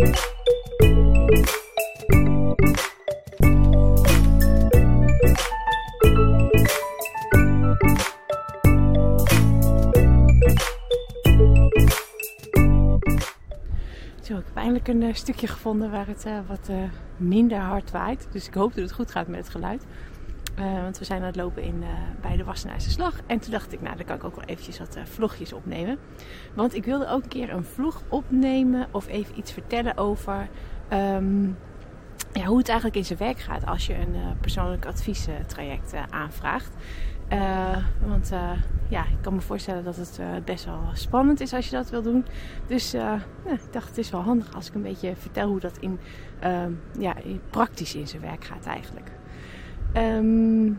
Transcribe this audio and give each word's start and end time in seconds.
Zo, 0.00 0.06
ik 14.36 14.44
heb 14.44 14.56
eindelijk 14.56 14.88
een 14.88 15.02
uh, 15.02 15.14
stukje 15.14 15.46
gevonden 15.46 15.90
waar 15.90 16.06
het 16.06 16.24
uh, 16.26 16.38
wat 16.48 16.68
uh, 16.70 16.76
minder 17.16 17.58
hard 17.58 17.90
waait. 17.90 18.26
Dus 18.32 18.46
ik 18.46 18.54
hoop 18.54 18.74
dat 18.74 18.84
het 18.84 18.92
goed 18.92 19.10
gaat 19.10 19.28
met 19.28 19.38
het 19.38 19.48
geluid. 19.48 19.84
Want 20.82 20.98
we 20.98 21.04
zijn 21.04 21.20
aan 21.20 21.26
het 21.26 21.36
lopen 21.36 21.62
in, 21.62 21.84
bij 22.20 22.36
de 22.36 22.44
Wassenaarse 22.44 22.90
Slag. 22.90 23.20
En 23.26 23.38
toen 23.38 23.50
dacht 23.50 23.72
ik, 23.72 23.80
nou 23.80 23.96
dan 23.96 24.06
kan 24.06 24.16
ik 24.16 24.24
ook 24.24 24.36
wel 24.36 24.44
eventjes 24.44 24.78
wat 24.78 24.98
vlogjes 25.04 25.52
opnemen. 25.52 25.98
Want 26.54 26.74
ik 26.74 26.84
wilde 26.84 27.08
ook 27.08 27.22
een 27.22 27.28
keer 27.28 27.52
een 27.52 27.64
vlog 27.64 28.02
opnemen 28.08 28.86
of 28.90 29.08
even 29.08 29.38
iets 29.38 29.52
vertellen 29.52 29.96
over... 29.96 30.48
Um, 30.92 31.56
ja, 32.32 32.44
hoe 32.44 32.58
het 32.58 32.68
eigenlijk 32.68 32.98
in 32.98 33.04
zijn 33.04 33.18
werk 33.18 33.38
gaat 33.38 33.66
als 33.66 33.86
je 33.86 33.94
een 33.94 34.16
persoonlijk 34.40 34.86
adviestraject 34.86 35.94
aanvraagt. 36.10 36.72
Uh, 37.32 37.76
want 38.06 38.32
uh, 38.32 38.50
ja, 38.88 39.02
ik 39.02 39.16
kan 39.20 39.34
me 39.34 39.40
voorstellen 39.40 39.84
dat 39.84 39.96
het 39.96 40.18
uh, 40.20 40.26
best 40.44 40.64
wel 40.64 40.80
spannend 40.92 41.40
is 41.40 41.52
als 41.52 41.64
je 41.64 41.76
dat 41.76 41.90
wil 41.90 42.02
doen. 42.02 42.26
Dus 42.66 42.90
ja, 42.90 43.14
ik 43.44 43.72
dacht 43.72 43.88
het 43.88 43.98
is 43.98 44.10
wel 44.10 44.20
handig 44.20 44.54
als 44.54 44.68
ik 44.68 44.74
een 44.74 44.82
beetje 44.82 45.16
vertel 45.16 45.48
hoe 45.48 45.60
dat 45.60 45.78
in, 45.78 45.98
ehm, 46.38 46.72
ja, 46.98 47.14
praktisch 47.50 47.94
in 47.94 48.08
zijn 48.08 48.22
werk 48.22 48.44
gaat 48.44 48.66
eigenlijk. 48.66 49.10
Um, 49.96 50.78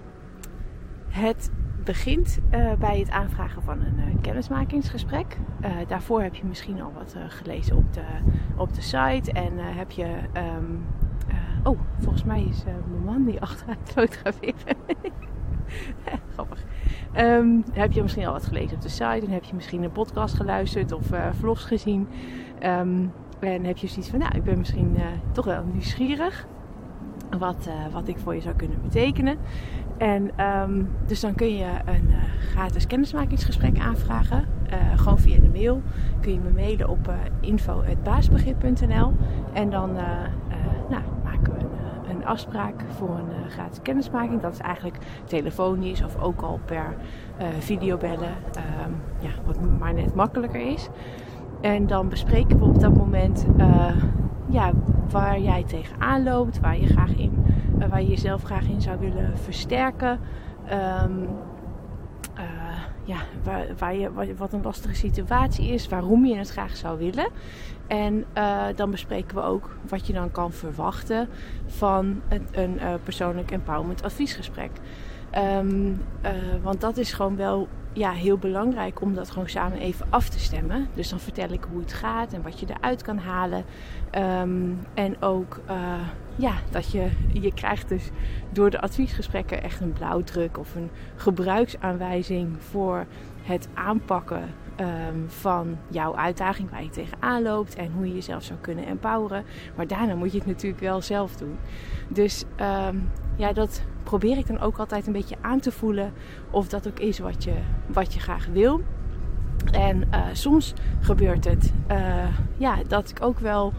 het 1.10 1.52
begint 1.84 2.40
bij 2.80 3.00
het 3.00 3.10
aanvragen 3.10 3.64
van 3.64 3.80
een 3.80 4.22
kennismakingsgesprek. 4.22 5.38
daarvoor 5.88 6.22
heb 6.22 6.36
je 6.36 6.46
misschien 6.46 6.82
al 6.82 6.92
wat 6.94 7.16
gelezen 7.28 7.78
op 7.78 7.94
de, 7.94 8.04
op 8.58 8.74
de 8.74 8.82
site 8.82 9.32
en 9.32 9.58
heb 9.58 9.92
je... 9.92 10.06
Um, 10.58 10.86
oh, 11.64 11.80
volgens 12.00 12.24
mij 12.24 12.44
is 12.44 12.64
mijn 12.64 13.04
man 13.04 13.26
die 13.26 13.42
achteruit 13.48 13.80
fotograferen. 13.84 14.76
Grappig. 16.34 16.64
Um, 17.18 17.64
heb 17.72 17.92
je 17.92 18.02
misschien 18.02 18.26
al 18.26 18.34
wat 18.34 18.46
gelezen 18.46 18.76
op 18.76 18.82
de 18.82 18.90
site? 18.90 19.26
En 19.26 19.30
heb 19.30 19.44
je 19.44 19.56
misschien 19.56 19.84
een 19.84 19.92
podcast 19.92 20.36
geluisterd 20.36 20.92
of 20.92 21.06
vlogs 21.40 21.64
gezien? 21.64 22.08
En 22.60 23.64
heb 23.64 23.78
je 23.78 23.88
zoiets 23.88 24.10
van, 24.10 24.20
nou, 24.20 24.36
ik 24.36 24.44
ben 24.44 24.58
misschien 24.58 24.98
toch 25.32 25.46
wel 25.46 25.64
nieuwsgierig. 25.64 26.48
Wat, 27.40 27.68
uh, 27.68 27.94
wat 27.94 28.08
ik 28.08 28.18
voor 28.18 28.36
je 28.36 28.42
zou 28.42 28.56
kunnen 28.56 28.82
betekenen. 28.82 29.38
En 29.98 30.46
um, 30.46 30.90
dus 31.06 31.20
dan 31.20 31.36
kun 31.36 31.56
je 31.56 31.66
een 31.86 32.10
gratis 32.52 32.88
kennismakingsgesprek 32.88 33.80
aanvragen. 33.80 34.46
gewoon 34.96 35.20
via 35.20 35.40
de 35.40 35.50
mail. 35.50 35.82
Kun 36.22 36.34
je 36.34 36.40
me 36.40 36.50
mailen 36.50 36.90
op 36.90 37.14
info.baasbegrip.nl. 37.40 39.14
En 39.54 39.70
dan 39.70 39.94
nou, 40.90 41.04
maken 41.24 41.54
we 41.54 41.60
een 41.60 41.72
een 42.22 42.28
afspraak 42.28 42.84
voor 42.88 43.10
een 43.10 43.46
uh, 43.46 43.52
gratis 43.52 43.82
kennismaking. 43.82 44.42
Dat 44.42 44.54
is 44.54 44.60
eigenlijk 44.60 44.98
telefonisch 45.26 46.04
of 46.04 46.22
ook 46.22 46.42
al 46.42 46.60
per 46.66 46.96
uh, 47.42 47.48
videobellen. 47.60 48.30
Um, 48.30 48.96
ja, 49.20 49.30
wat 49.46 49.58
maar 49.80 49.94
net 49.94 50.16
makkelijker 50.16 50.72
is. 50.72 50.90
En 51.62 51.88
dan 51.88 52.10
bespreken 52.10 52.60
we 52.60 52.66
op 52.66 52.80
dat 52.80 52.98
moment 52.98 53.46
uh, 53.58 53.96
ja, 54.50 54.72
waar 55.12 55.40
jij 55.40 55.64
tegenaan 55.64 56.24
loopt, 56.24 56.60
waar 56.60 56.80
je, 56.80 56.88
graag 56.88 57.16
in, 57.16 57.46
waar 57.90 58.02
je 58.02 58.08
jezelf 58.08 58.44
graag 58.44 58.68
in 58.68 58.82
zou 58.82 59.00
willen 59.00 59.38
versterken. 59.38 60.20
Um, 61.04 61.28
ja, 63.04 63.18
waar, 63.44 63.66
waar 63.78 63.96
je, 63.96 64.36
wat 64.38 64.54
een 64.54 64.62
lastige 64.62 64.96
situatie 64.96 65.68
is, 65.68 65.88
waarom 65.88 66.26
je 66.26 66.36
het 66.36 66.50
graag 66.50 66.76
zou 66.76 66.98
willen. 66.98 67.30
En 67.88 68.26
uh, 68.38 68.64
dan 68.76 68.92
bespreken 68.92 69.36
we 69.36 69.42
ook 69.42 69.76
wat 69.90 70.08
je 70.08 70.14
dan 70.14 70.32
kan 70.32 70.52
verwachten 70.52 71.30
van 71.66 72.22
een, 72.30 72.48
een 72.52 72.80
persoonlijk 73.04 73.52
empowerment 73.52 74.04
adviesgesprek. 74.04 74.72
Um, 75.38 76.02
uh, 76.26 76.32
want 76.62 76.82
dat 76.82 76.98
is 76.98 77.14
gewoon 77.14 77.36
wel 77.36 77.68
ja, 77.94 78.12
heel 78.12 78.38
belangrijk 78.38 79.02
om 79.02 79.14
dat 79.14 79.32
gewoon 79.32 79.50
samen 79.50 79.78
even 79.78 80.06
af 80.10 80.30
te 80.30 80.40
stemmen. 80.40 80.88
Dus 80.94 81.10
dan 81.10 81.20
vertel 81.20 81.50
ik 81.50 81.64
hoe 81.72 81.80
het 81.80 81.94
gaat 81.94 82.34
en 82.34 82.42
wat 82.42 82.60
je 82.60 82.66
eruit 82.70 83.02
kan 83.02 83.18
halen. 83.18 83.64
Um, 84.42 84.80
en 84.94 85.22
ook 85.22 85.60
ja, 86.36 86.54
dat 86.70 86.92
je, 86.92 87.10
je 87.34 87.54
krijgt 87.54 87.90
dus 87.90 88.10
door 88.50 88.70
de 88.70 88.82
adviesgesprekken 88.82 89.64
echt 89.64 89.82
een 89.82 89.94
blauwdruk 89.94 90.58
of 90.58 90.76
een 90.76 90.90
gebruiksaanwijzing 91.16 92.56
voor 92.60 93.06
het 93.42 93.68
aanpakken 93.74 94.44
um, 94.80 95.26
van 95.28 95.78
jouw 95.90 96.16
uitdaging 96.16 96.70
waar 96.70 96.84
je 96.84 96.90
tegenaan 96.90 97.42
loopt 97.42 97.76
en 97.76 97.92
hoe 97.92 98.08
je 98.08 98.14
jezelf 98.14 98.44
zou 98.44 98.60
kunnen 98.60 98.86
empoweren. 98.86 99.44
Maar 99.76 99.88
daarna 99.88 100.16
moet 100.16 100.32
je 100.32 100.38
het 100.38 100.48
natuurlijk 100.48 100.82
wel 100.82 101.02
zelf 101.02 101.36
doen. 101.36 101.58
Dus 102.08 102.46
ja, 103.36 103.54
dat 103.54 103.84
probeer 104.04 104.38
ik 104.38 104.48
dan 104.48 104.60
ook 104.60 104.78
altijd 104.78 105.08
een 105.08 105.14
beetje 105.14 105.36
aan 105.42 105.60
te 105.60 105.72
voelen 105.72 106.14
of 106.50 106.68
dat 106.68 106.88
ook 106.88 107.00
is 107.00 107.20
wat 107.20 107.44
je, 107.44 107.54
wat 107.88 108.14
je 108.14 108.20
graag 108.20 108.46
wil. 108.46 108.82
En 109.72 109.98
uh, 109.98 110.26
soms 110.34 110.74
gebeurt 111.00 111.46
het 111.46 111.74
uh, 111.92 112.38
ja, 112.58 112.76
dat 112.88 113.10
ik 113.10 113.22
ook 113.22 113.40
wel 113.40 113.74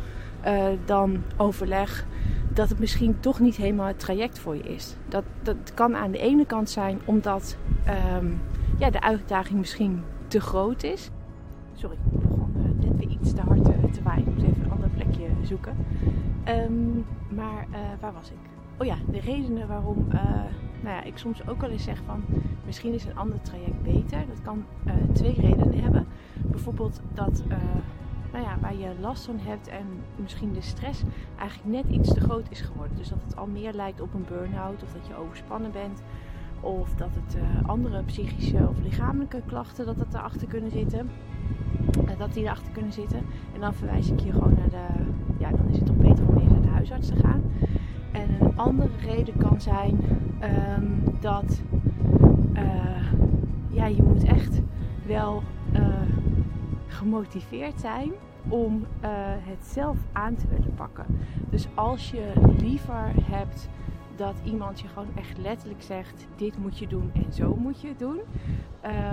uh, 0.47 0.65
dan 0.84 1.22
overleg 1.37 2.06
dat 2.49 2.69
het 2.69 2.78
misschien 2.78 3.21
toch 3.21 3.41
niet 3.41 3.56
helemaal 3.56 3.87
het 3.87 3.99
traject 3.99 4.38
voor 4.38 4.56
je 4.56 4.62
is. 4.62 4.97
Dat, 5.09 5.25
dat 5.43 5.56
kan 5.75 5.97
aan 5.97 6.10
de 6.10 6.19
ene 6.19 6.47
kant 6.47 6.71
zijn 6.71 7.00
omdat 7.04 7.56
um, 8.19 8.41
ja, 8.78 8.91
de 8.91 9.00
uitdaging 9.00 9.59
misschien 9.59 10.03
te 10.27 10.41
groot 10.41 10.83
is. 10.83 11.10
Sorry, 11.75 11.97
ik 12.12 12.21
begon 12.21 12.77
net 12.81 12.97
weer 12.97 13.09
iets 13.09 13.33
te 13.33 13.41
hard 13.41 13.65
te, 13.65 14.03
waaien. 14.03 14.27
Ik 14.27 14.34
moet 14.34 14.44
even 14.44 14.65
een 14.65 14.71
ander 14.71 14.89
plekje 14.89 15.27
zoeken. 15.43 15.77
Um, 16.49 17.04
maar 17.28 17.66
waar 18.00 18.12
was 18.12 18.31
ik? 18.31 18.51
Oh 18.77 18.87
ja, 18.87 18.97
de 19.10 19.21
redenen 19.21 19.69
waarom 19.69 20.06
uh, 20.09 20.22
nou 20.83 20.97
ja, 20.97 21.03
ik 21.03 21.19
soms 21.19 21.49
ook 21.49 21.60
wel 21.60 21.71
eens 21.71 21.84
zeg 21.84 22.03
van 22.06 22.25
misschien 22.66 22.94
is 22.94 23.05
een 23.05 23.16
ander 23.16 23.41
traject 23.41 23.83
beter. 23.83 24.25
Dat 24.28 24.43
kan 24.43 24.65
twee 25.12 25.34
redenen 25.41 25.81
hebben. 25.81 26.06
Bijvoorbeeld 26.47 27.00
dat 27.15 27.43
nou 28.33 28.44
ja, 28.44 28.59
waar 28.60 28.77
je 28.77 28.94
last 29.00 29.25
van 29.25 29.38
hebt 29.38 29.69
en 29.69 29.87
misschien 30.16 30.53
de 30.53 30.60
stress 30.60 31.03
eigenlijk 31.38 31.84
net 31.84 31.97
iets 31.97 32.15
te 32.15 32.21
groot 32.21 32.47
is 32.49 32.60
geworden. 32.60 32.97
Dus 32.97 33.09
dat 33.09 33.19
het 33.25 33.37
al 33.37 33.47
meer 33.47 33.72
lijkt 33.72 34.00
op 34.00 34.15
een 34.15 34.25
burn-out 34.28 34.83
of 34.83 34.93
dat 34.93 35.06
je 35.06 35.16
overspannen 35.16 35.72
bent. 35.72 36.03
Of 36.60 36.94
dat 36.94 37.10
het 37.12 37.37
andere 37.66 38.03
psychische 38.03 38.69
of 38.69 38.81
lichamelijke 38.83 39.43
klachten 39.47 39.87
dat 39.87 39.99
dat 39.99 40.15
erachter 40.15 40.49
kunnen 40.49 40.71
zitten. 40.71 41.10
Dat 42.19 42.33
die 42.34 42.44
erachter 42.44 42.72
kunnen 42.72 42.93
zitten. 42.93 43.19
En 43.54 43.60
dan 43.60 43.75
verwijs 43.75 44.10
ik 44.10 44.21
je 44.21 44.33
gewoon 44.33 44.54
naar 44.54 44.71
de. 44.71 45.04
Ja, 45.39 45.50
dan 45.50 45.69
is 45.69 45.77
het 45.77 45.87
toch 45.87 45.97
beter 45.97 46.28
om 46.28 46.37
eerst 46.37 46.50
naar 46.50 46.62
de 46.62 46.69
huisarts 46.69 47.09
te 47.09 47.16
gaan. 47.16 47.43
En 48.12 48.40
een 48.40 48.56
andere 48.56 48.96
reden 49.04 49.36
kan 49.36 49.60
zijn 49.60 49.98
um, 50.42 51.02
dat 51.20 51.62
uh, 52.54 53.12
ja, 53.68 53.86
je 53.86 54.02
moet 54.02 54.24
echt 54.24 54.60
wel 55.06 55.42
gemotiveerd 56.86 57.80
zijn 57.80 58.10
om 58.48 58.74
uh, 59.04 59.08
het 59.40 59.66
zelf 59.66 59.96
aan 60.12 60.34
te 60.34 60.48
willen 60.48 60.74
pakken. 60.74 61.06
Dus 61.50 61.68
als 61.74 62.10
je 62.10 62.32
liever 62.58 63.12
hebt 63.22 63.68
dat 64.16 64.34
iemand 64.44 64.80
je 64.80 64.88
gewoon 64.88 65.16
echt 65.16 65.38
letterlijk 65.38 65.82
zegt: 65.82 66.26
dit 66.36 66.58
moet 66.58 66.78
je 66.78 66.86
doen 66.86 67.10
en 67.14 67.32
zo 67.32 67.56
moet 67.56 67.80
je 67.80 67.88
het 67.88 67.98
doen. 67.98 68.20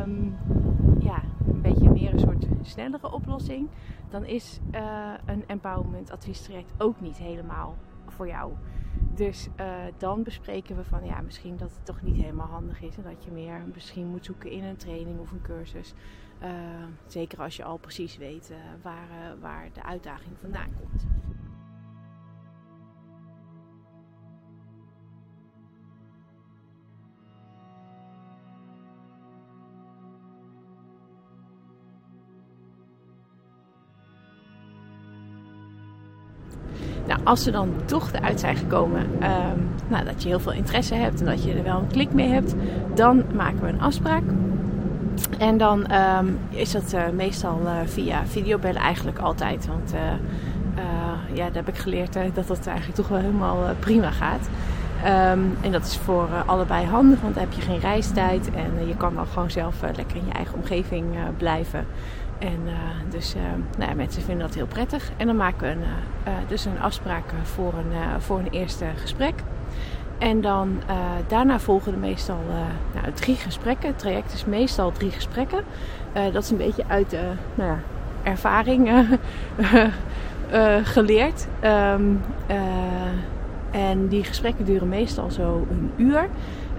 Um, 0.03 0.35
ja, 0.99 1.21
een 1.47 1.61
beetje 1.61 1.89
meer 1.89 2.13
een 2.13 2.19
soort 2.19 2.47
snellere 2.61 3.11
oplossing. 3.11 3.67
Dan 4.09 4.25
is 4.25 4.59
uh, 4.71 5.13
een 5.25 5.43
empowerment 5.47 6.11
adviestraject 6.11 6.71
ook 6.77 7.01
niet 7.01 7.17
helemaal 7.17 7.75
voor 8.07 8.27
jou. 8.27 8.51
Dus 9.15 9.47
uh, 9.59 9.75
dan 9.97 10.23
bespreken 10.23 10.75
we 10.75 10.83
van 10.83 11.05
ja, 11.05 11.21
misschien 11.21 11.57
dat 11.57 11.71
het 11.71 11.85
toch 11.85 12.01
niet 12.01 12.21
helemaal 12.21 12.47
handig 12.47 12.81
is 12.81 12.97
en 12.97 13.03
dat 13.03 13.23
je 13.23 13.31
meer 13.31 13.61
misschien 13.73 14.07
moet 14.07 14.25
zoeken 14.25 14.51
in 14.51 14.63
een 14.63 14.77
training 14.77 15.19
of 15.19 15.31
een 15.31 15.41
cursus. 15.41 15.93
Uh, 16.43 16.49
zeker 17.07 17.41
als 17.41 17.55
je 17.55 17.63
al 17.63 17.77
precies 17.77 18.17
weet 18.17 18.49
uh, 18.51 18.57
waar, 18.81 19.07
waar 19.39 19.69
de 19.73 19.83
uitdaging 19.83 20.35
vandaan 20.41 20.69
komt. 20.79 21.05
Als 37.29 37.43
ze 37.43 37.51
dan 37.51 37.69
toch 37.85 38.11
eruit 38.11 38.39
zijn 38.39 38.55
gekomen 38.55 39.01
um, 39.01 39.69
nou, 39.87 40.05
dat 40.05 40.23
je 40.23 40.29
heel 40.29 40.39
veel 40.39 40.51
interesse 40.51 40.95
hebt 40.95 41.19
en 41.19 41.25
dat 41.25 41.43
je 41.43 41.53
er 41.53 41.63
wel 41.63 41.77
een 41.77 41.87
klik 41.87 42.13
mee 42.13 42.27
hebt, 42.29 42.55
dan 42.93 43.23
maken 43.33 43.61
we 43.61 43.67
een 43.67 43.81
afspraak. 43.81 44.23
En 45.37 45.57
dan 45.57 45.93
um, 45.93 46.39
is 46.49 46.71
dat 46.71 46.93
uh, 46.93 47.09
meestal 47.09 47.59
uh, 47.63 47.71
via 47.85 48.25
videobellen 48.25 48.81
eigenlijk 48.81 49.19
altijd. 49.19 49.67
Want 49.67 49.93
uh, 49.93 49.99
ja, 51.33 51.45
daar 51.45 51.63
heb 51.63 51.67
ik 51.67 51.77
geleerd 51.77 52.13
dat 52.13 52.47
dat 52.47 52.67
eigenlijk 52.67 52.95
toch 52.95 53.07
wel 53.07 53.19
helemaal 53.19 53.57
prima 53.79 54.11
gaat. 54.11 54.49
Um, 55.05 55.57
en 55.61 55.71
dat 55.71 55.85
is 55.85 55.97
voor 55.97 56.27
allebei 56.45 56.85
handig, 56.85 57.21
want 57.21 57.33
dan 57.33 57.43
heb 57.43 57.53
je 57.53 57.61
geen 57.61 57.79
reistijd 57.79 58.51
en 58.51 58.87
je 58.87 58.95
kan 58.95 59.15
dan 59.15 59.27
gewoon 59.27 59.51
zelf 59.51 59.81
lekker 59.81 60.17
in 60.17 60.25
je 60.25 60.31
eigen 60.31 60.55
omgeving 60.55 61.05
blijven. 61.37 61.85
en 62.39 62.59
dus 63.09 63.35
nou 63.77 63.89
ja, 63.89 63.95
mensen 63.95 64.21
vinden 64.21 64.45
dat 64.45 64.55
heel 64.55 64.65
prettig. 64.65 65.11
En 65.17 65.27
dan 65.27 65.35
maken 65.35 65.67
we 65.67 65.67
een, 65.67 66.33
dus 66.47 66.65
een 66.65 66.79
afspraak 66.81 67.23
voor 67.43 67.73
een, 67.73 68.21
voor 68.21 68.39
een 68.39 68.49
eerste 68.51 68.85
gesprek. 68.95 69.33
En 70.17 70.41
dan 70.41 70.81
daarna 71.27 71.59
volgen 71.59 71.91
er 71.91 71.99
meestal 71.99 72.39
nou, 72.93 73.13
drie 73.13 73.35
gesprekken. 73.35 73.89
Het 73.89 73.99
traject 73.99 74.33
is 74.33 74.45
meestal 74.45 74.91
drie 74.91 75.11
gesprekken. 75.11 75.63
dat 76.13 76.43
is 76.43 76.49
een 76.49 76.57
beetje 76.57 76.83
uit 76.87 77.09
de 77.09 77.31
nou 77.55 77.69
ja, 77.69 77.79
ervaring 78.23 78.89
geleerd. 80.93 81.47
Ehm, 81.59 82.03
en 83.71 84.07
die 84.07 84.23
gesprekken 84.23 84.65
duren 84.65 84.89
meestal 84.89 85.31
zo 85.31 85.67
een 85.69 85.91
uur. 86.05 86.29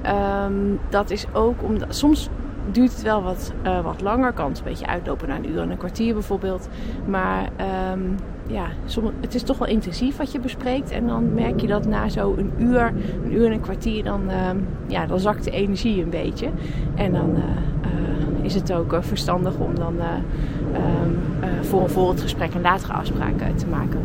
Ehm, 0.02 0.52
dat 0.88 1.10
is 1.10 1.26
ook 1.32 1.62
omdat 1.62 1.94
soms 1.94 2.30
duurt 2.72 2.92
het 2.92 3.02
wel 3.02 3.22
wat, 3.22 3.52
uh, 3.66 3.80
wat 3.80 4.00
langer. 4.00 4.32
Kan 4.32 4.48
het 4.48 4.58
een 4.58 4.64
beetje 4.64 4.86
uitlopen 4.86 5.28
naar 5.28 5.36
een 5.36 5.50
uur 5.50 5.60
en 5.60 5.70
een 5.70 5.76
kwartier 5.76 6.12
bijvoorbeeld. 6.12 6.68
Maar 7.06 7.48
um, 7.92 8.16
ja, 8.46 8.66
het 9.20 9.34
is 9.34 9.42
toch 9.42 9.58
wel 9.58 9.68
intensief 9.68 10.16
wat 10.16 10.32
je 10.32 10.40
bespreekt. 10.40 10.90
En 10.90 11.06
dan 11.06 11.34
merk 11.34 11.60
je 11.60 11.66
dat 11.66 11.86
na 11.86 12.08
zo'n 12.08 12.52
uur, 12.58 12.92
een 13.24 13.32
uur 13.32 13.46
en 13.46 13.52
een 13.52 13.60
kwartier, 13.60 14.04
dan, 14.04 14.20
um, 14.30 14.66
ja, 14.86 15.06
dan 15.06 15.20
zakt 15.20 15.44
de 15.44 15.50
energie 15.50 16.02
een 16.02 16.10
beetje. 16.10 16.48
En 16.94 17.12
dan 17.12 17.30
uh, 17.30 17.38
uh, 17.38 18.44
is 18.44 18.54
het 18.54 18.72
ook 18.72 18.96
verstandig 19.00 19.58
om 19.58 19.74
dan 19.74 19.94
voor, 21.60 21.88
voor 21.88 22.10
het 22.10 22.20
gesprek 22.20 22.54
een 22.54 22.60
latere 22.60 22.92
afspraak 22.92 23.38
te 23.56 23.66
maken. 23.66 24.00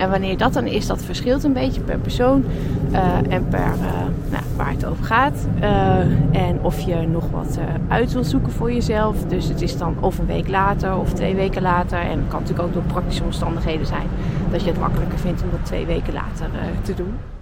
En 0.00 0.10
wanneer 0.10 0.36
dat 0.36 0.52
dan 0.52 0.66
is, 0.66 0.86
dat 0.86 1.02
verschilt 1.02 1.44
een 1.44 1.52
beetje 1.52 1.80
per 1.80 1.98
persoon 1.98 2.44
uh, 2.92 3.32
en 3.32 3.48
per 3.48 3.74
uh, 3.80 3.92
nou, 4.30 4.42
waar 4.56 4.70
het 4.70 4.84
over 4.84 5.04
gaat. 5.04 5.46
Uh, 5.60 5.98
en 6.32 6.58
of 6.62 6.80
je 6.80 6.94
nog 6.94 7.30
wat 7.30 7.58
uit 7.88 8.12
wilt 8.12 8.26
zoeken 8.26 8.52
voor 8.52 8.72
jezelf. 8.72 9.24
Dus 9.24 9.48
het 9.48 9.62
is 9.62 9.78
dan 9.78 9.96
of 10.00 10.18
een 10.18 10.26
week 10.26 10.48
later 10.48 10.96
of 10.96 11.12
twee 11.12 11.34
weken 11.34 11.62
later. 11.62 11.98
En 11.98 12.18
het 12.18 12.28
kan 12.28 12.40
natuurlijk 12.40 12.68
ook 12.68 12.74
door 12.74 12.82
praktische 12.82 13.24
omstandigheden 13.24 13.86
zijn 13.86 14.06
dat 14.50 14.62
je 14.62 14.70
het 14.70 14.80
makkelijker 14.80 15.18
vindt 15.18 15.42
om 15.42 15.50
dat 15.50 15.64
twee 15.64 15.86
weken 15.86 16.12
later 16.12 16.50
te 16.82 16.94
doen. 16.94 17.39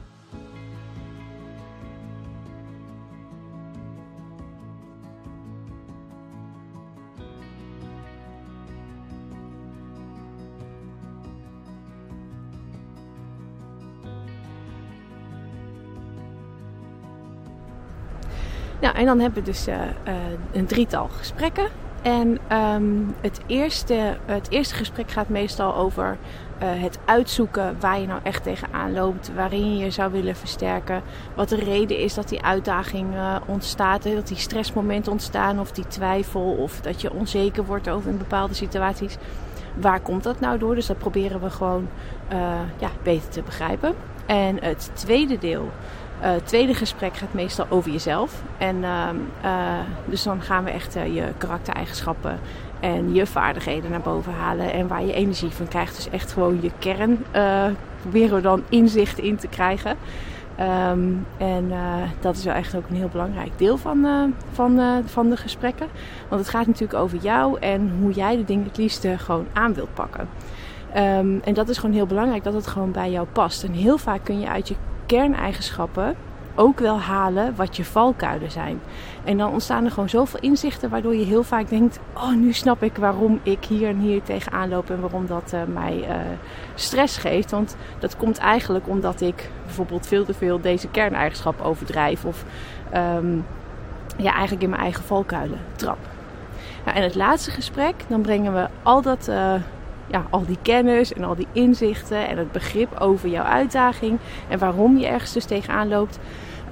Nou, 18.80 18.96
en 18.96 19.04
dan 19.04 19.20
hebben 19.20 19.44
we 19.44 19.50
dus 19.50 19.69
uh, 19.69 19.75
uh, 19.75 20.14
een 20.52 20.66
drietal 20.66 21.08
gesprekken. 21.08 21.66
En 22.02 22.38
um, 22.52 23.14
het, 23.20 23.40
eerste, 23.46 24.16
het 24.26 24.50
eerste 24.50 24.75
gesprek 24.75 25.10
gaat 25.10 25.28
meestal 25.28 25.75
over 25.75 26.16
uh, 26.62 26.69
het 26.82 26.98
uitzoeken 27.04 27.76
waar 27.80 28.00
je 28.00 28.06
nou 28.06 28.20
echt 28.22 28.42
tegenaan 28.42 28.92
loopt. 28.92 29.30
Waarin 29.34 29.76
je 29.76 29.84
je 29.84 29.90
zou 29.90 30.12
willen 30.12 30.36
versterken. 30.36 31.02
Wat 31.34 31.48
de 31.48 31.56
reden 31.56 31.98
is 31.98 32.14
dat 32.14 32.28
die 32.28 32.42
uitdaging 32.42 33.06
ontstaat. 33.46 34.02
Dat 34.02 34.28
die 34.28 34.36
stressmomenten 34.36 35.12
ontstaan. 35.12 35.60
Of 35.60 35.72
die 35.72 35.86
twijfel. 35.86 36.56
Of 36.58 36.80
dat 36.80 37.00
je 37.00 37.12
onzeker 37.12 37.64
wordt 37.64 37.88
over 37.88 38.10
in 38.10 38.19
bepaalde 38.19 38.54
situaties. 38.54 39.16
Waar 39.75 40.00
komt 40.00 40.22
dat 40.22 40.40
nou 40.40 40.58
door? 40.58 40.75
Dus 40.75 40.86
dat 40.86 40.98
proberen 40.98 41.40
we 41.40 41.50
gewoon 41.50 41.88
ja, 42.78 42.90
beter 43.02 43.28
te 43.28 43.42
begrijpen. 43.42 43.94
En 44.26 44.62
het 44.62 44.90
tweede 44.94 45.38
deel 45.38 45.70
uh, 46.23 46.31
het 46.31 46.47
tweede 46.47 46.75
gesprek 46.75 47.17
gaat 47.17 47.32
meestal 47.32 47.67
over 47.69 47.91
jezelf. 47.91 48.43
En 48.59 48.76
uh, 48.76 49.09
uh, 49.44 49.79
dus 50.05 50.23
dan 50.23 50.43
gaan 50.43 50.65
we 50.65 50.70
echt 50.70 50.97
uh, 50.97 51.15
je 51.15 51.25
karaktereigenschappen 51.38 52.38
en 52.81 53.15
je 53.15 53.26
vaardigheden 53.26 53.91
naar 53.91 54.00
boven 54.00 54.32
halen. 54.32 54.73
En 54.73 54.88
waar 54.88 55.05
je 55.05 55.12
energie 55.12 55.50
van 55.50 55.69
krijgt. 55.69 55.97
Dus 55.97 56.11
echt 56.11 56.32
gewoon 56.32 56.59
je 56.62 56.70
kern 56.79 57.25
proberen 58.00 58.35
we 58.35 58.41
dan 58.41 58.62
inzicht 58.69 59.19
in 59.19 59.37
te 59.37 59.49
krijgen. 59.49 59.97
Um, 60.91 61.26
en 61.37 61.73
dat 62.21 62.37
is 62.37 62.44
wel 62.44 62.55
echt 62.55 62.76
ook 62.76 62.88
een 62.88 62.97
heel 62.97 63.09
belangrijk 63.09 63.50
deel 63.56 63.76
van, 63.76 64.06
van, 64.53 64.81
van 65.05 65.31
de 65.31 65.37
gesprekken. 65.37 65.87
Want 66.29 66.41
het 66.41 66.50
gaat 66.50 66.67
natuurlijk 66.67 66.99
over 66.99 67.19
jou 67.19 67.59
en 67.61 67.93
hoe 68.00 68.12
jij 68.12 68.37
de 68.37 68.44
dingen 68.44 68.64
het 68.64 68.76
liefste 68.76 69.19
gewoon 69.19 69.47
aan 69.53 69.75
wilt 69.75 69.94
pakken. 69.94 70.29
Um, 70.97 71.41
en 71.44 71.55
dat 71.55 71.69
is 71.69 71.79
gewoon 71.79 71.94
heel 71.94 72.06
belangrijk 72.06 72.44
dat 72.44 72.55
het 72.55 72.67
gewoon 72.67 72.93
bij 72.93 73.11
jou 73.11 73.26
past. 73.32 73.64
En 73.64 73.73
heel 73.73 73.99
vaak 73.99 74.25
kun 74.25 74.41
je 74.41 74.49
uit 74.49 74.69
je 74.69 74.75
kerneigenschappen 75.08 76.16
ook 76.58 76.78
wel 76.78 77.00
halen 77.00 77.55
wat 77.56 77.76
je 77.76 77.84
valkuilen 77.84 78.50
zijn. 78.50 78.81
En 79.25 79.38
dan 79.38 79.52
ontstaan 79.52 79.84
er 79.84 79.90
gewoon 79.90 80.08
zoveel 80.08 80.40
inzichten 80.40 80.90
waardoor 80.90 81.14
je 81.14 81.25
heel 81.25 81.43
vaak 81.43 81.69
denkt: 81.69 81.99
Oh, 82.14 82.34
nu 82.34 82.52
snap 82.52 82.82
ik 82.82 82.96
waarom 82.96 83.40
ik 83.43 83.64
hier 83.64 83.88
en 83.88 83.99
hier 83.99 84.22
tegenaan 84.22 84.69
loop 84.69 84.90
en 84.90 85.00
waarom 85.00 85.26
dat 85.26 85.52
uh, 85.55 85.60
mij 85.75 85.96
uh, 86.08 86.14
stress 86.75 87.16
geeft. 87.16 87.50
Want 87.50 87.76
dat 87.99 88.16
komt 88.16 88.38
eigenlijk 88.38 88.88
omdat 88.88 89.20
ik 89.20 89.50
bijvoorbeeld 89.64 90.06
veel 90.06 90.25
te 90.25 90.34
veel 90.34 90.60
deze 90.60 90.88
kerneigenschap 90.88 91.61
overdrijf 91.61 92.25
of 92.25 92.44
um, 92.94 93.46
ja, 94.16 94.32
eigenlijk 94.32 94.62
in 94.62 94.70
mijn 94.70 94.82
eigen 94.82 95.04
valkuilen 95.04 95.61
trap. 95.76 95.99
Nou, 96.84 96.96
en 96.96 97.02
het 97.02 97.14
laatste 97.14 97.50
gesprek, 97.50 97.94
dan 98.08 98.22
brengen 98.22 98.54
we 98.54 98.69
al 98.82 99.02
dat. 99.02 99.28
Uh, 99.28 99.54
ja, 100.10 100.25
al 100.31 100.46
die 100.46 100.58
kennis 100.62 101.12
en 101.12 101.25
al 101.25 101.34
die 101.34 101.46
inzichten 101.52 102.28
en 102.28 102.38
het 102.38 102.52
begrip 102.52 103.00
over 103.00 103.28
jouw 103.28 103.44
uitdaging 103.44 104.19
en 104.49 104.58
waarom 104.58 104.99
je 104.99 105.06
ergens 105.06 105.32
dus 105.32 105.44
tegenaan 105.44 105.88
loopt, 105.88 106.19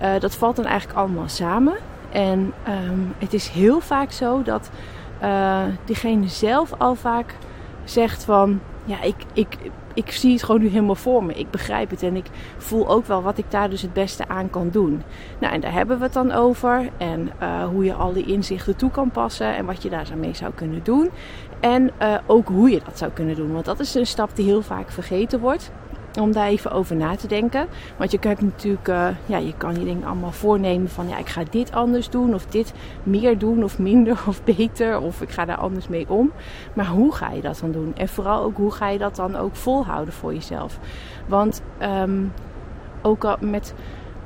uh, 0.02 0.10
dat 0.18 0.34
valt 0.34 0.56
dan 0.56 0.64
eigenlijk 0.64 0.98
allemaal 0.98 1.28
samen. 1.28 1.76
En 2.10 2.52
um, 2.68 3.14
het 3.18 3.32
is 3.32 3.48
heel 3.48 3.80
vaak 3.80 4.10
zo 4.10 4.42
dat 4.42 4.70
uh, 5.22 5.62
diegene 5.84 6.28
zelf 6.28 6.72
al 6.78 6.94
vaak 6.94 7.34
zegt 7.84 8.24
van 8.24 8.60
ja, 8.84 9.02
ik, 9.02 9.16
ik, 9.32 9.56
ik 9.96 10.10
zie 10.10 10.32
het 10.32 10.43
gewoon 10.43 10.60
nu 10.60 10.69
helemaal 10.69 10.94
voor 10.94 11.25
me. 11.25 11.34
Ik 11.34 11.50
begrijp 11.50 11.90
het 11.90 12.02
en 12.02 12.16
ik 12.16 12.26
voel 12.56 12.88
ook 12.88 13.06
wel 13.06 13.22
wat 13.22 13.38
ik 13.38 13.50
daar 13.50 13.70
dus 13.70 13.82
het 13.82 13.93
beste 13.93 14.28
aan 14.28 14.50
kan 14.50 14.69
doen. 14.70 15.02
Nou, 15.40 15.54
en 15.54 15.60
daar 15.60 15.72
hebben 15.72 15.98
we 15.98 16.04
het 16.04 16.12
dan 16.12 16.32
over. 16.32 16.88
En 16.96 17.31
uh, 17.43 17.64
hoe 17.64 17.84
je 17.84 17.94
al 17.94 18.12
die 18.12 18.26
inzichten 18.26 18.76
toe 18.76 18.90
kan 18.90 19.10
passen 19.10 19.56
en 19.56 19.64
wat 19.64 19.82
je 19.82 19.88
daar 19.88 20.06
mee 20.16 20.34
zou 20.34 20.52
kunnen 20.54 20.81
doen. 20.82 21.10
En 21.60 21.90
uh, 22.02 22.14
ook 22.26 22.48
hoe 22.48 22.70
je 22.70 22.81
dat 22.84 22.98
zou 22.98 23.10
kunnen 23.12 23.37
doen. 23.37 23.52
Want 23.52 23.64
dat 23.64 23.81
is 23.81 23.94
een 23.94 24.06
stap 24.06 24.37
die 24.37 24.44
heel 24.44 24.62
vaak 24.62 24.90
vergeten 24.90 25.40
wordt 25.40 25.70
om 26.20 26.32
daar 26.32 26.46
even 26.46 26.70
over 26.70 26.96
na 26.96 27.16
te 27.16 27.26
denken. 27.26 27.66
Want 27.96 28.10
je 28.10 28.18
kunt 28.18 28.40
natuurlijk, 28.40 28.88
uh, 28.88 29.08
ja, 29.26 29.38
je 29.38 29.54
kan 29.56 29.78
je 29.78 29.84
dingen 29.84 30.06
allemaal 30.06 30.32
voornemen 30.32 30.88
van 30.88 31.08
ja, 31.08 31.18
ik 31.18 31.28
ga 31.28 31.42
dit 31.50 31.72
anders 31.72 32.10
doen, 32.10 32.34
of 32.34 32.46
dit 32.46 32.72
meer 33.02 33.38
doen, 33.38 33.64
of 33.64 33.78
minder, 33.78 34.18
of 34.28 34.44
beter, 34.44 35.00
of 35.00 35.22
ik 35.22 35.30
ga 35.30 35.44
daar 35.44 35.56
anders 35.56 35.88
mee 35.88 36.08
om. 36.08 36.32
Maar 36.72 36.86
hoe 36.86 37.14
ga 37.14 37.30
je 37.30 37.40
dat 37.40 37.58
dan 37.60 37.72
doen? 37.72 37.92
En 37.96 38.08
vooral 38.08 38.42
ook 38.42 38.56
hoe 38.56 38.72
ga 38.72 38.88
je 38.88 38.98
dat 38.98 39.16
dan 39.16 39.36
ook 39.36 39.56
volhouden 39.56 40.14
voor 40.14 40.34
jezelf? 40.34 40.78
Want 41.26 41.62
um, 41.82 42.32
ook 43.02 43.25
al 43.25 43.37
met 43.40 43.75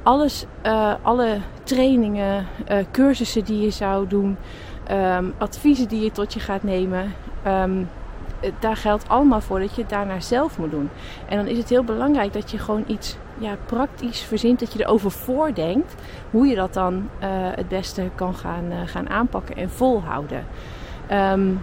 alles, 0.03 0.47
uh, 0.67 0.95
alle 1.03 1.39
trainingen, 1.63 2.47
uh, 2.71 2.77
cursussen 2.91 3.45
die 3.45 3.61
je 3.61 3.71
zou 3.71 4.07
doen, 4.07 4.37
um, 4.91 5.35
adviezen 5.39 5.89
die 5.89 6.03
je 6.03 6.13
tot 6.13 6.35
je 6.35 6.41
gaat 6.41 6.63
nemen. 6.63 7.13
Um, 7.47 7.89
daar 8.59 8.77
geldt 8.77 9.09
allemaal 9.09 9.41
voor 9.41 9.61
dat 9.61 9.75
je 9.75 9.81
het 9.81 9.91
daarnaar 9.91 10.23
zelf 10.23 10.59
moet 10.59 10.71
doen. 10.71 10.91
En 11.29 11.37
dan 11.37 11.47
is 11.47 11.59
het 11.59 11.69
heel 11.69 11.85
belangrijk 11.85 12.33
dat 12.33 12.51
je 12.51 12.59
gewoon 12.59 12.85
iets 12.87 13.17
ja, 13.39 13.57
praktisch 13.67 14.21
verzint, 14.21 14.61
dat 14.61 14.73
je 14.73 14.81
erover 14.81 15.11
voordenkt 15.11 15.95
hoe 16.31 16.47
je 16.47 16.55
dat 16.55 16.75
dan 16.75 16.95
uh, 16.95 17.29
het 17.31 17.69
beste 17.69 18.11
kan 18.15 18.35
gaan, 18.35 18.65
uh, 18.71 18.77
gaan 18.85 19.09
aanpakken 19.09 19.57
en 19.57 19.71
volhouden. 19.71 20.45
Um, 21.13 21.61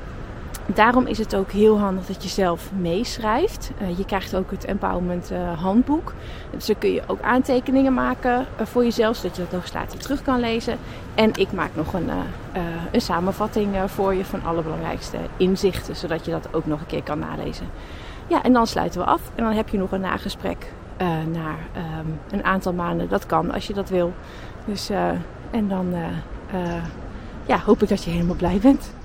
Daarom 0.74 1.05
is 1.05 1.17
het 1.17 1.36
ook 1.36 1.51
heel 1.51 1.79
handig 1.79 2.05
dat 2.05 2.24
je 2.24 2.29
zelf 2.29 2.71
meeschrijft. 2.79 3.71
Uh, 3.81 3.97
je 3.97 4.05
krijgt 4.05 4.36
ook 4.36 4.51
het 4.51 4.65
Empowerment 4.65 5.31
uh, 5.31 5.62
handboek. 5.62 6.13
Dus 6.51 6.71
kun 6.79 6.91
je 6.91 7.01
ook 7.07 7.21
aantekeningen 7.21 7.93
maken 7.93 8.45
uh, 8.59 8.65
voor 8.65 8.83
jezelf, 8.83 9.15
zodat 9.15 9.36
je 9.36 9.41
dat 9.41 9.51
nog 9.51 9.74
later 9.74 10.00
terug 10.00 10.21
kan 10.21 10.39
lezen. 10.39 10.77
En 11.15 11.31
ik 11.33 11.51
maak 11.51 11.69
nog 11.74 11.93
een, 11.93 12.09
een 12.91 13.01
samenvatting 13.01 13.75
voor 13.86 14.15
je 14.15 14.25
van 14.25 14.43
alle 14.43 14.62
belangrijkste 14.62 15.17
inzichten, 15.38 15.95
zodat 15.95 16.25
je 16.25 16.31
dat 16.31 16.53
ook 16.53 16.65
nog 16.65 16.79
een 16.79 16.86
keer 16.86 17.03
kan 17.03 17.19
nalezen. 17.19 17.67
Ja, 18.27 18.43
en 18.43 18.53
dan 18.53 18.67
sluiten 18.67 19.00
we 19.00 19.05
af. 19.05 19.21
En 19.36 19.43
dan 19.43 19.53
heb 19.53 19.69
je 19.69 19.77
nog 19.77 19.91
een 19.91 20.01
nagesprek 20.01 20.71
na 21.31 21.55
um, 22.00 22.19
een 22.31 22.43
aantal 22.43 22.74
maanden. 22.74 23.09
Dat 23.09 23.25
kan 23.25 23.51
als 23.51 23.67
je 23.67 23.74
dat 23.74 23.89
wil. 23.89 24.13
Dus, 24.65 24.89
en 25.51 25.67
dan 25.67 25.93
ja, 27.45 27.59
hoop 27.59 27.81
ik 27.81 27.89
dat 27.89 28.03
je 28.03 28.12
helemaal 28.12 28.36
blij 28.36 28.57
bent. 28.62 28.95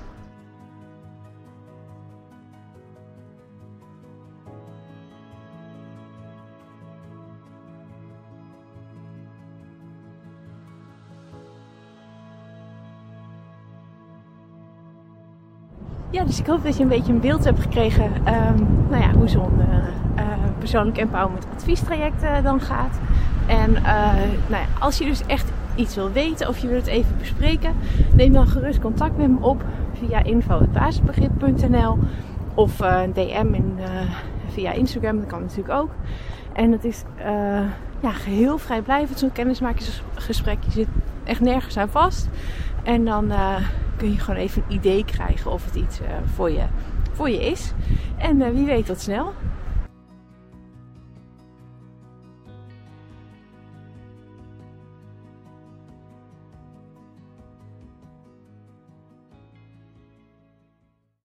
Ja, 16.13 16.23
dus 16.23 16.39
ik 16.39 16.45
hoop 16.45 16.63
dat 16.63 16.77
je 16.77 16.83
een 16.83 16.89
beetje 16.89 17.13
een 17.13 17.19
beeld 17.19 17.43
hebt 17.43 17.59
gekregen 17.59 18.03
um, 18.03 18.67
nou 18.89 19.01
ja, 19.01 19.11
hoe 19.13 19.27
zo'n 19.27 19.59
uh, 19.59 20.23
persoonlijk 20.57 20.97
empowerment 20.97 21.47
adviestraject 21.55 22.23
uh, 22.23 22.43
dan 22.43 22.61
gaat. 22.61 22.99
En 23.47 23.71
nou 24.47 24.61
ja, 24.61 24.65
als 24.79 24.97
je 24.97 25.05
dus 25.05 25.25
echt 25.25 25.51
iets 25.75 25.95
wil 25.95 26.11
weten 26.11 26.47
of 26.47 26.57
je 26.57 26.67
wil 26.67 26.75
het 26.75 26.87
even 26.87 27.17
bespreken, 27.17 27.73
neem 28.15 28.33
dan 28.33 28.47
gerust 28.47 28.79
contact 28.79 29.17
met 29.17 29.29
me 29.29 29.37
op 29.39 29.63
via 29.93 30.23
info.basisbegrip.nl 30.23 31.97
of 32.53 32.79
een 32.79 33.13
DM 33.13 33.53
in, 33.53 33.77
via 34.47 34.71
Instagram, 34.71 35.19
dat 35.19 35.27
kan 35.27 35.41
natuurlijk 35.41 35.73
ook. 35.73 35.91
En 36.53 36.71
het 36.71 36.83
is 36.83 37.03
ja, 38.01 38.11
geheel 38.11 38.57
vrijblijvend, 38.57 39.19
zo'n 39.19 39.31
kennismakingsgesprek. 39.31 40.57
Je 40.65 40.71
zit 40.71 40.87
echt 41.23 41.41
nergens 41.41 41.77
aan 41.77 41.89
vast. 41.89 42.29
En 42.83 43.05
dan 43.05 43.31
kun 43.97 44.11
je 44.11 44.19
gewoon 44.19 44.39
even 44.39 44.63
een 44.67 44.75
idee 44.75 45.05
krijgen 45.05 45.51
of 45.51 45.65
het 45.65 45.75
iets 45.75 45.99
voor, 46.35 46.51
je, 46.51 46.63
voor 47.11 47.29
je 47.29 47.45
is. 47.45 47.73
En 48.17 48.53
wie 48.53 48.65
weet 48.65 48.85
tot 48.85 48.99
snel. 48.99 49.33